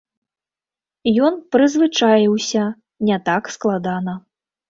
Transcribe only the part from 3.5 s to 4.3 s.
складана.